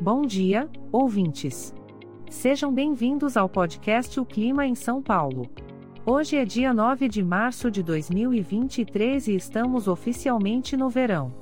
Bom 0.00 0.26
dia, 0.26 0.68
ouvintes. 0.92 1.74
Sejam 2.28 2.70
bem-vindos 2.70 3.34
ao 3.34 3.48
podcast 3.48 4.20
O 4.20 4.26
Clima 4.26 4.66
em 4.66 4.74
São 4.74 5.00
Paulo. 5.00 5.48
Hoje 6.04 6.36
é 6.36 6.44
dia 6.44 6.74
9 6.74 7.08
de 7.08 7.22
março 7.22 7.70
de 7.70 7.82
2023 7.82 9.28
e 9.28 9.34
estamos 9.34 9.88
oficialmente 9.88 10.76
no 10.76 10.90
verão. 10.90 11.32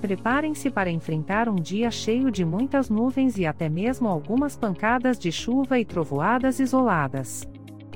Preparem-se 0.00 0.70
para 0.70 0.90
enfrentar 0.90 1.50
um 1.50 1.56
dia 1.56 1.90
cheio 1.90 2.30
de 2.30 2.46
muitas 2.46 2.88
nuvens 2.88 3.36
e 3.36 3.44
até 3.44 3.68
mesmo 3.68 4.08
algumas 4.08 4.56
pancadas 4.56 5.18
de 5.18 5.30
chuva 5.30 5.78
e 5.78 5.84
trovoadas 5.84 6.60
isoladas. 6.60 7.46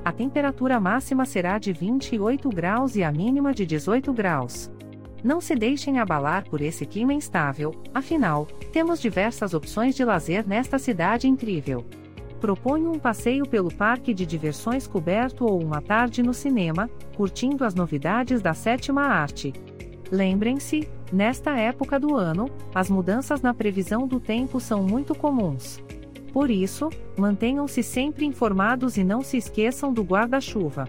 A 0.05 0.13
temperatura 0.13 0.79
máxima 0.79 1.25
será 1.25 1.59
de 1.59 1.73
28 1.73 2.51
graus 2.51 2.97
e 2.97 3.03
a 3.03 3.11
mínima 3.11 3.55
de 3.55 3.65
18 3.65 4.13
graus. 4.13 4.71
Não 5.23 5.41
se 5.41 5.55
deixem 5.55 5.99
abalar 5.99 6.49
por 6.49 6.61
esse 6.61 6.85
clima 6.85 7.15
instável, 7.15 7.73
afinal, 7.95 8.47
temos 8.73 9.01
diversas 9.01 9.55
opções 9.55 9.95
de 9.95 10.05
lazer 10.05 10.47
nesta 10.47 10.79
cidade 10.79 11.29
incrível. 11.29 11.85
Proponho 12.41 12.91
um 12.91 12.99
passeio 12.99 13.47
pelo 13.47 13.73
parque 13.73 14.13
de 14.13 14.27
diversões 14.27 14.89
coberto 14.89 15.45
ou 15.45 15.63
uma 15.63 15.81
tarde 15.81 16.25
no 16.25 16.35
cinema, 16.35 16.91
curtindo 17.17 17.65
as 17.65 17.73
novidades 17.73 18.43
da 18.43 18.53
sétima 18.53 19.03
arte. 19.03 19.53
Lembrem-se, 20.11 20.89
nesta 21.13 21.57
época 21.57 22.01
do 22.01 22.17
ano, 22.17 22.51
as 22.75 22.91
mudanças 22.91 23.41
na 23.41 23.55
previsão 23.55 24.09
do 24.09 24.19
tempo 24.19 24.59
são 24.59 24.83
muito 24.83 25.15
comuns. 25.15 25.81
Por 26.33 26.51
isso, 26.51 26.91
mantenham-se 27.17 27.83
sempre 27.83 28.25
informados 28.25 28.97
e 28.97 29.05
não 29.05 29.23
se 29.23 29.37
esqueçam 29.37 29.93
do 29.93 30.03
guarda-chuva. 30.03 30.89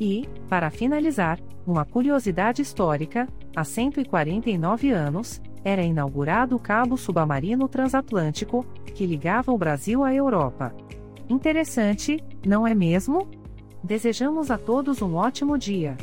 E, 0.00 0.26
para 0.48 0.70
finalizar, 0.70 1.38
uma 1.66 1.84
curiosidade 1.84 2.62
histórica: 2.62 3.28
há 3.54 3.62
149 3.62 4.90
anos, 4.90 5.42
era 5.62 5.82
inaugurado 5.82 6.56
o 6.56 6.58
cabo 6.58 6.96
submarino 6.96 7.68
transatlântico, 7.68 8.64
que 8.94 9.04
ligava 9.04 9.52
o 9.52 9.58
Brasil 9.58 10.02
à 10.02 10.14
Europa. 10.14 10.74
Interessante, 11.28 12.18
não 12.46 12.66
é 12.66 12.74
mesmo? 12.74 13.28
Desejamos 13.84 14.50
a 14.50 14.58
todos 14.58 15.02
um 15.02 15.14
ótimo 15.14 15.58
dia. 15.58 15.96